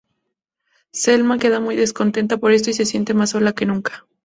Selma 0.91 1.37
queda 1.37 1.59
muy 1.59 1.75
descontenta 1.75 2.37
por 2.37 2.51
esto, 2.53 2.71
y 2.71 2.73
se 2.73 2.85
siente 2.87 3.13
más 3.13 3.29
sola 3.29 3.53
que 3.53 3.67
nunca. 3.67 4.07